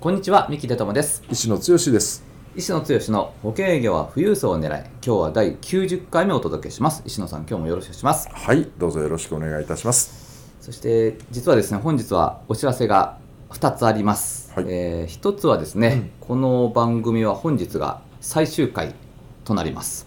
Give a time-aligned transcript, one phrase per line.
[0.00, 1.24] こんにちは三木出友です。
[1.28, 2.22] 石野剛です。
[2.54, 7.02] 石野剛の保険営業は富裕層を狙い今日は第90回目お届けします。
[7.04, 8.28] 石野さん今日もよろしくお願いします。
[8.32, 10.54] はいどうぞよろしくお願いいたします。
[10.60, 13.18] そして実はですね本日はお知らせが
[13.50, 14.66] 2つあります、はい。
[14.68, 18.94] えー1つはですね、この番組は本日が最終回
[19.42, 20.06] となります。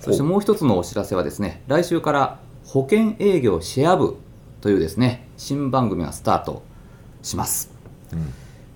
[0.00, 4.16] そしてもう一つのお知らせはですね来週から保険営業シェア部
[4.62, 6.62] というですね新番組がスタート
[7.20, 7.70] します、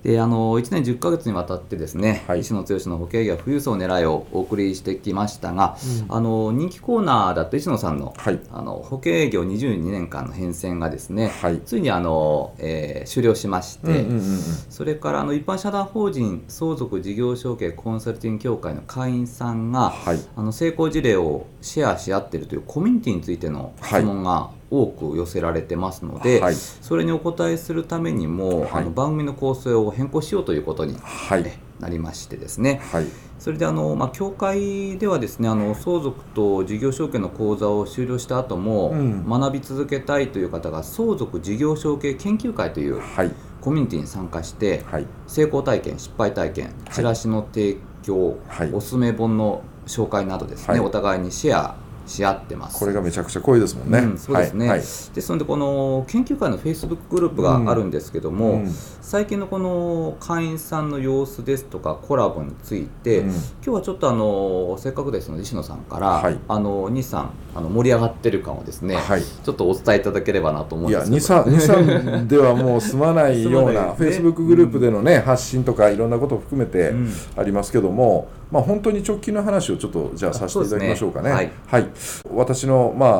[0.04, 2.40] であの1年10ヶ月にわたってですね、はい。
[2.40, 5.76] 石野剛の保険営業は富裕層を狙いをお送りしてきましたが、
[6.08, 8.38] あの人気コーナーだった石野さんの,、はい。
[8.52, 11.60] あの保険営業22年間の変遷がですね、はい。
[11.64, 14.38] ついにあの、えー終了しまして、うんうんうんうん。
[14.68, 20.18] それからあの一般社団法人相続事業承継コンサルティング協会の会員さんが、はい。
[20.36, 26.54] あの成功事例をシェアし合っているというコミュニティについてのはい質問が多く寄せられてますので、はい。
[26.54, 28.70] それにお答えするためにも、はい。
[28.72, 31.42] あの番組の構成を変更しようということに、はい。
[31.46, 33.06] えなりましてですね、はい。
[33.38, 39.28] それであの、まあ、協会ではですねあの相続と事業承継の講座を終了した後も、うん。
[39.28, 43.32] 学び続けたいという方が相続事業承継研究会というはい。
[43.60, 45.06] コミュニティに参加して、はい。
[45.26, 48.72] 成功体験失敗体験チラシの提供、はい。
[48.72, 50.80] おすすめ本の紹介などですね、はい。
[50.80, 52.78] お互いにシェアし合ってます。
[52.78, 54.86] これがめちゃくちゃ濃いですもんね、うん、そうですね、はいはい。
[55.14, 58.74] ですのでこの研究会のフェイスブックグループがあるんですけども、うん。
[59.00, 63.28] 最近のこの会員さんの様子ですとかコラボについて、うん。
[63.28, 66.38] 今日はちょっとあのせっかくですので石野さんから、はい。
[66.48, 69.22] あの兄さんあの盛り上がってる感をですね、はい。
[69.22, 77.12] ちょっとお伝えいただければなと思うんいやですけど23 23 ではもう済まないようなフェイスブックグループでのね、発信とかいろんなことを含めてうん。
[77.36, 81.30] ありますけども、まあ、本当に直近の話をちょっとじゃあさせていただきましょうかね。
[81.30, 81.52] そうですね。
[82.34, 83.10] 私の、まあ、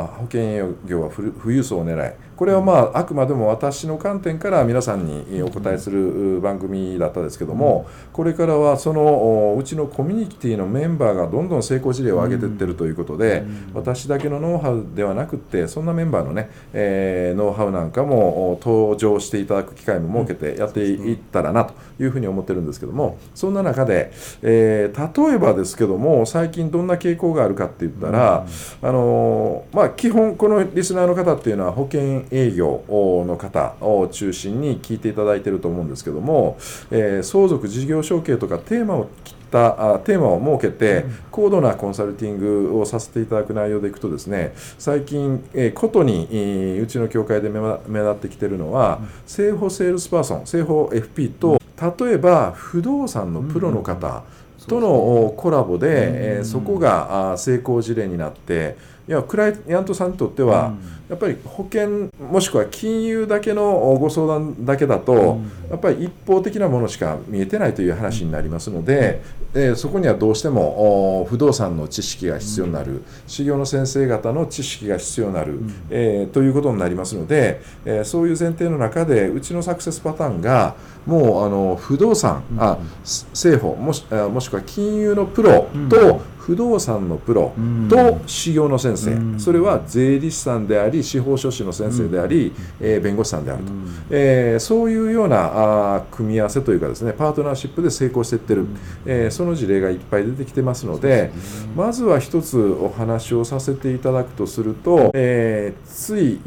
[0.00, 13.44] あー保険営業は富富裕層を狙いこれは、まあ、あくまでも私の観点から皆さんにお答えする番組だったんですけども、これからはそのおうちのコミュニティのメンバーがどんどん成功事例を上げていってるということで、
[13.74, 24.12] 私だけのノウハウではなくってそんなメンバーのね、えーノウハウなんかもお登場していただく機会も設けてやっていったらなというふうに思ってるんですけどもそんな中で、
[24.42, 28.46] えー例えばですけども最近どんな傾向があるかって言ったら、
[28.82, 32.82] あのーまあ、基本このリスナーの方っていうのは保険営業
[33.26, 36.58] の方を中心に聞いていただいてると思うんですけども、
[36.90, 51.60] えー相続事業承継とかテーマを切ったあテーマを設けて高度なコンサルティングをさせていただく内容でいくとですね最近、えーことに、えーうちの協会で目立ってきてるのは、生保セールスパーソン生保 FP と
[52.00, 54.22] 例えば不動産のプロの方、
[54.66, 58.76] とのおコラボで、えーそこがあ成功事例になって
[59.08, 60.74] いやクライアントさんにとっては、
[61.08, 69.22] やっぱり保険もしくは金融だけのおご相談だけだと、やっぱり一方的なものしか見えてないという話になりますので、
[69.54, 75.58] えーそこにはどうしてもお不動産の知識が必要になる、修行の先生方の知識が必要になる、
[75.90, 80.74] えーということになりますので、えーそういう前提の中でうちのサクセスパターンが
[81.06, 87.52] もうあの不動産、あ政法もしあもしくは金融のプロと不動産のプロ
[87.90, 93.72] と修行の先生、それは税理士さんであり司法書士の先生であり、えー弁護士さんであると、
[94.10, 98.66] えーそういうようなあー組み合わせというかですねパートナーシップで成功していってる、
[99.06, 101.30] えーその事例がいっぱい出てきてますので
[101.76, 106.40] まずは一つお話をさせていただくとすると、えーつい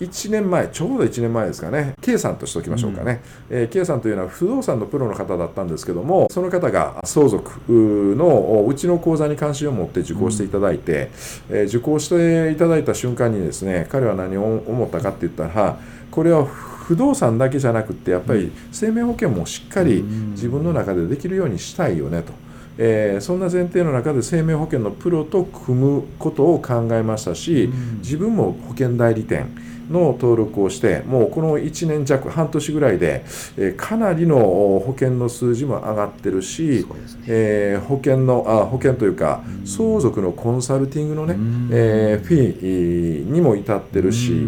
[0.00, 7.50] 1年前ちょうど1年前ですかね K さんとしておきましょうかね、えー K さんというのは不動産のプロの方だったんですけどもその方が相続
[8.16, 11.10] のうちの講座に関心を持って受講していただいて、
[11.50, 15.76] えー受講していただいた瞬間にですね彼は何を思ったかって言ったら
[16.10, 22.32] これは不動産だけじゃなくってやっぱり生命保険もしっかり自分の中でできるようにしたいよねと。
[22.78, 27.68] えーそんな前提の中で生命保険のプロと組むことを考えましたし、
[27.98, 29.48] 自分も保険代理店、
[29.90, 33.24] の登録をしてもうこの1年弱半年ぐらいで、
[33.56, 36.84] えー、かなりの保険の数字も上がってるし、ね。
[37.26, 41.34] えー、保険のあ保険というか相続のコンサルティングのね、
[41.70, 44.46] えー、フィーにも至ってるし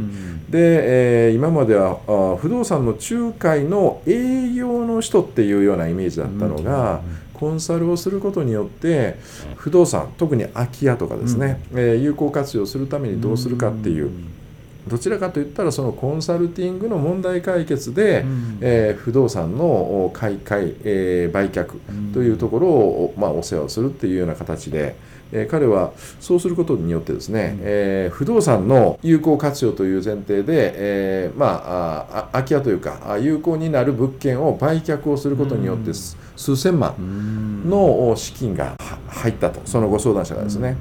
[0.48, 7.02] で、えー、今まではあ不動産の仲介の営業の人っていうようなイメージだったのが、
[7.40, 9.16] コンサルをすることによって
[9.56, 14.10] 不動産特に空き家とかですね、うん、えー、有効活用するためにどうするかっていう。
[14.88, 21.78] どちらかといったらそのコンサルティングの問題解決で、うん、えー、不動産の買い替ええー、売却
[22.12, 24.96] というところを、まあ、お世話をするっていうような形で、
[25.32, 36.94] えー、彼はそうすることによってですね、うん、えー、不動産の有効活用という前提で、えー、まああ空き家というか有効になる物件を売却をすることによって、うん、数千万
[37.68, 38.76] の資金が
[39.08, 40.76] 入ったとそのご相談者がですね。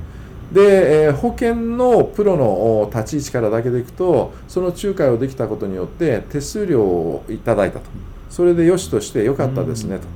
[0.52, 7.86] で、えー、保険のプロの立ち位置からだけでいくとその仲介をできたことによって手数料をいただいたと。
[8.30, 10.08] それでよしとしてよかったですねと。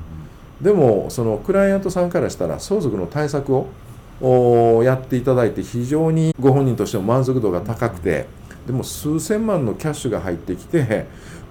[0.64, 8.28] でもそのクライアントさんからしたら相続の対策をやっていただいて非常にご本人としても満足度が高くて
[8.66, 11.06] でも数千万のキャッシュが入ってきて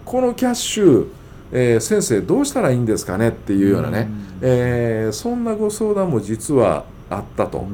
[0.05, 1.09] このキャッシュ、
[1.53, 4.09] えー、先生どうしたらいいんですかねっていうようなね、
[4.41, 7.67] えー、そんなご相談も実はあったと。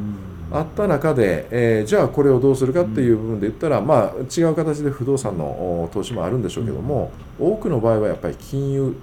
[0.51, 8.97] あった中で、えー、じゃあこれをどうするかっていう部分で言ったら、まあ、違う形で不動産の投資もあるんでしょうけども、多くの場合はやっぱり金融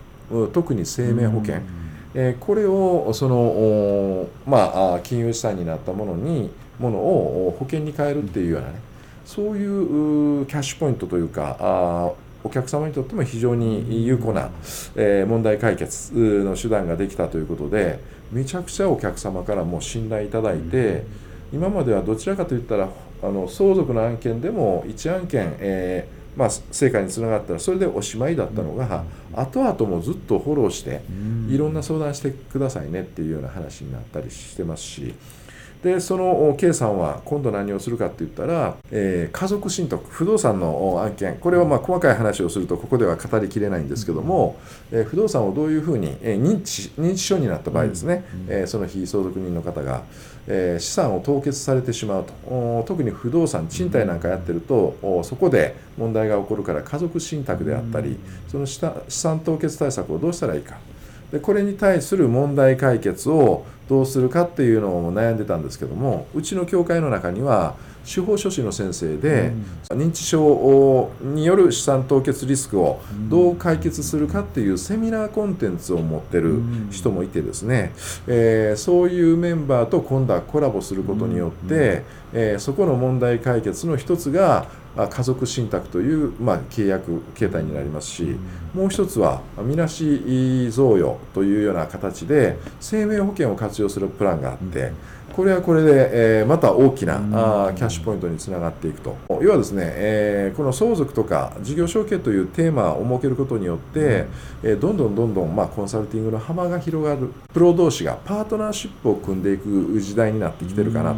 [0.53, 1.62] 特に生命保険、
[2.15, 6.50] えこれをその、まあ、金融資産になったものに
[6.80, 8.80] ものを保険に変えるっていうようなね
[9.25, 12.12] そういうキャッシュポイントというかあ
[12.44, 14.51] お客様にとっても非常に有効な、
[14.95, 18.00] え問題解決の手段ができたということで
[18.31, 21.06] めちゃくちゃお客様からも信頼いただいて
[21.53, 22.89] 今まではどちらかといったら
[23.21, 31.01] あの相続の案件でも1案件、えーまあ、成果につながったらそれでおしまいだったのが、後々もずっとフォローして
[31.50, 35.13] いろんな相談してくださいねっていうような話になったりしてますし
[35.85, 41.37] でその K さんは今度何をするかって言ったら、えー、家族信託不動産の案件。
[41.37, 44.57] これはまあ細かい話をするとここでは語りきれないんですけども、
[44.91, 50.01] えー、不動産をどういうふうに、えー、認知認知症になった場合ですね、えー、その非相続人の方が、
[50.47, 52.83] えー、資産を凍結されてしまうと。
[52.87, 58.17] 特に不動産賃貸なんかやってるとそこで問題が起こるから家族信託であったり
[58.47, 60.77] その資産凍結対策をどうしたらいいか。
[61.31, 69.51] でこれに対する問題解決をどうするかっていうのを悩んでたんですけどもうちの教会の中には司法書士の先生で、
[69.89, 76.61] うん、認知症による資産凍結リスクをどう解決するかっていうセミナーコンテンツを持ってる
[76.91, 77.93] 人もいてですね、
[78.27, 88.38] えー、そういうメンバーと今度はコラボすることによって、えー、そこの問題解決の一つが家族信託という、まあ、契約形態になりますし、
[88.74, 94.94] もう一つはみなし贈与というような形で生命保険を活用するプランがあって、
[95.35, 99.17] これはこれで、えー、また大きな、あキャッシュポイントにつながっていくと。
[99.41, 104.27] 要はですね、えー、この相続とか事業承継というテーマを設けることによって、
[104.63, 111.17] えー、どんどんどんどん、まあ、コンサルティングの幅が広がるプロ同士がパートナーシップを組んでいく時代になってきてるかなと。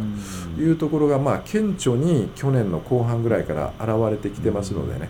[0.60, 5.08] いうところが、まあ、顕著に去年の後半ぐらいから現れてきてますのでね。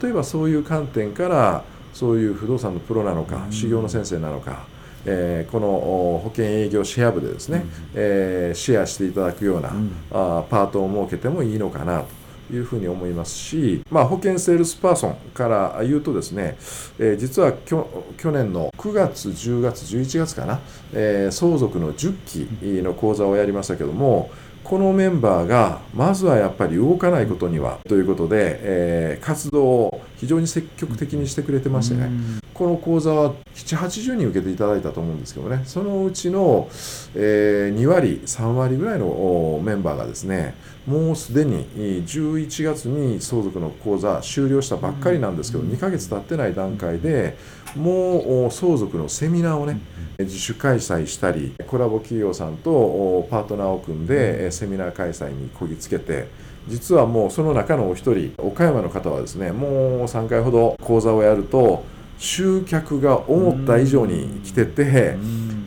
[0.00, 4.66] 例えばそういう観点からそういう不動産のプロなのか士業の先生なのか
[5.04, 12.04] えー、この保険営業シェア部でですね、うん、えー、シェアしていただくような、うん、あパートを設けてもいいのかな
[12.48, 16.56] というふうに思いますし、まあ、保険セールスパーソンから言うとですね、
[16.98, 20.60] えー、実は去年の9月、10月、11月かな、
[20.92, 24.30] えー、相続の10期の講座をやりましたけども、
[24.66, 32.10] このメンバーがまずはやっぱり動かないことにはということで、えー、活動を非常に積極的にしてくれてましてね、
[32.52, 35.62] この講座は780人受けていただいたと思うんですけどね。
[35.66, 36.68] そのうちの、
[37.14, 40.56] えー、2割3割ぐらいのメンバーがですね
[40.86, 41.66] もうすでに
[42.04, 47.36] 11月に相続の講座終了したばっかりなんですけど2ヶ月経ってない段階で
[47.74, 49.80] もう相続のセミナーをね
[50.18, 56.28] 自主開催したりコラボ企業さんとパートナーを組んでセミナー開催にこぎつけて
[56.68, 61.84] 実はもうその中のお一人岡山の方はですねもう3回ほど講座をやると
[62.18, 65.16] 集客が思った以上に来てて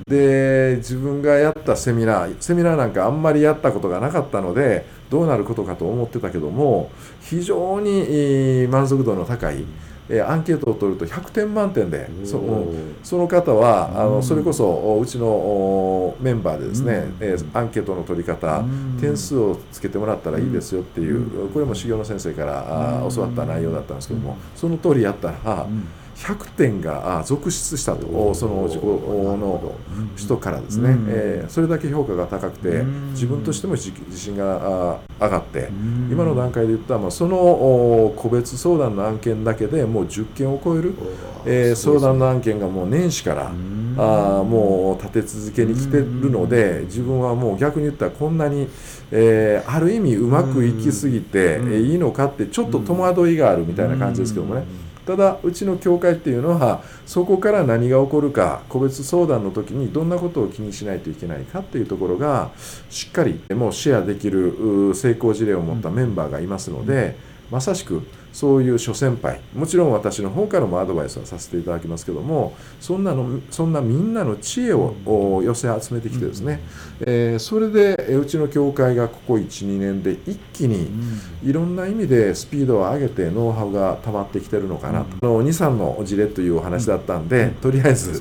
[0.08, 9.64] で自分がやったセミナーセミナーなんかあんまりやったことがなかったのでどうなることかと思ってたけども非常に満足度の高い
[10.10, 12.42] えー、アンケートを取ると100点満点でそ
[13.04, 18.64] その方はあのそれこそうちのメンバーでですね、えー、アンケートの取り方
[19.00, 23.98] 点数をつけてもらったらいいですよっていうこれも修行の先生からあ教わった内容だったん。
[23.98, 25.68] ですけどもその通りやったら。
[26.20, 29.76] 100点が続出したとその自己の
[30.18, 35.70] 人からですね、えー、それだけ評価が高くて自分としても自信が上がって
[36.12, 40.94] 今の段階で言ったらその個別相談の案件だけでもう10件を超える、
[41.46, 48.68] えー、相談の案件がもう年始からあもう立て続けに来てるので自分はもう逆に言ったらこんなに、
[49.12, 54.89] えー、ある意味うまくいきすぎていいのかってちょっと戸惑いがあるみたいな感じですけどもね。
[55.10, 62.52] ただうちの教会っていうのはそこから何が起こるか個別相談の時にどんなことを気にしないといけないかっていうところが
[62.92, 67.16] しっかりもうシェアできる成功事例を持ったメンバーがいますので
[67.50, 69.42] まさしくそういう諸先輩。
[69.56, 76.60] もちろん私の方からもアドバイスはさせていただきますけどもそんなのそんなみんなの知恵を寄せ集めてきてですね、
[77.02, 80.90] えー、それでうちの教会がここ12年で一気に
[81.44, 88.12] いろんな意味でスピードを上げてノウハウが溜まってきてるのかなと、うん、23の事例というお話だったんで、とりあえず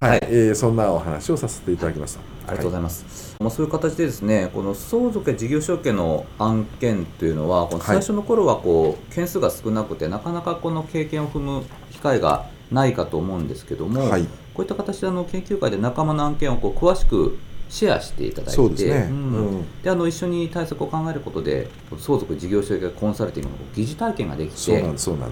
[0.00, 2.37] はい、えー、そんなお話をさせていただきました。
[2.48, 3.34] ありがとうございます。
[3.34, 11.62] はい、まあ、そういう形でですね、この相続や事業承継の案件というのは、この最初の頃はこう、件数が少なくて、なかなかこの経験を踏む
[11.92, 14.28] 機会がないかと思うんですけども、はい、こ
[14.58, 24.82] ういった形であの研究会で仲間の案件をこう詳しくシェアしていただいてそうですね、うん、であの一緒に対策を考えることで相続事業承継コンサルティングの疑似体験ができて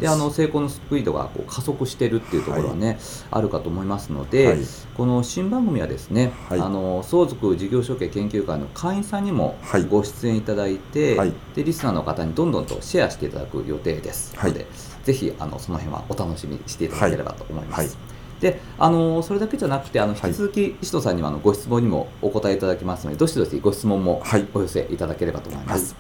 [0.01, 2.97] であの成功のスピードがこう加速しているっていうところはね、はい、
[3.31, 4.59] あるかと思いますので、はい、
[4.97, 11.17] この新番組はですね、はい、あの相続事業承継研究会の会員さんにもご出演いただいて、
[11.55, 14.67] でリスナーの方にどんどんとシェアしていただく予定ですので、
[15.05, 18.16] ぜひあのその辺はお楽しみにしていただければと思います。
[18.41, 24.23] であのそれだけじゃなくてあの引き続き石野さんにはあのご質問にもお答えいただきますのでどしどしご質問も
[24.55, 25.97] お寄せいただければと思います。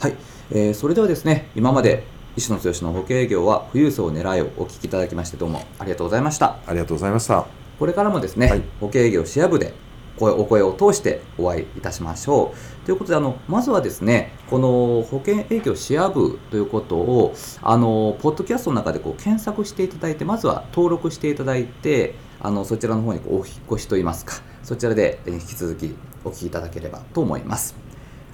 [0.00, 0.20] はい、はい、
[0.50, 2.04] えー、それではですね今まで
[2.36, 6.58] 石野剛の保険営業は富裕層を狙いをお聞きいただきましてどうもありがとうございました。
[6.66, 7.46] ありがとうございました。
[7.78, 9.74] これからもですね、はい、保険営業シェア部で
[10.18, 12.86] 声お声を通してお会いいたしましょう。
[12.86, 25.94] ということであのまずはですねこの保険営業シェア部ということをあのポッドキャストの中でこう検索していただいてまずは登録していただいてあのそちらの方にお引越しといいますかそちらで引き続き
[26.24, 27.87] お聞きいただければと思います。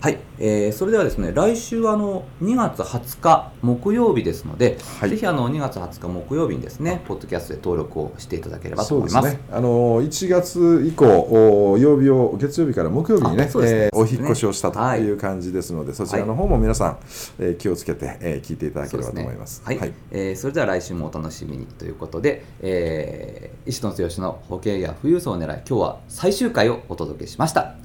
[0.04, 9.30] はい、えー、それではですね来週はあの2月20日木曜日ですので、はい、ぜひあの2月20日木曜日にですねポッドキャストで登録をしていただければと思います。
[9.30, 13.50] すね、あの1月以降曜日を月曜日から木曜日にね、ね。
[13.54, 16.98] えー、お引越しをしたという感じですので、はい、そちらの方も皆さん、
[17.38, 19.54] えー、気をつけて、えー、聞いていただければと思います。
[19.54, 27.83] すね、はい、はい、えー、それでは来週もお楽しみにということで、えー、石野剛の保険や富裕層を狙い今日は最終回をお届けしました。